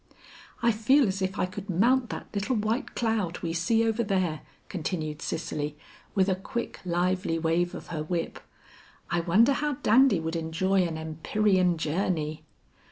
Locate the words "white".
2.55-2.95